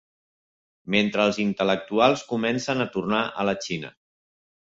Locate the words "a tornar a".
2.87-3.47